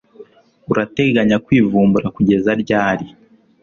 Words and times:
Urateganya 0.71 1.37
kwivumbura 1.45 2.07
kugeza 2.15 2.51
ryari? 2.61 3.05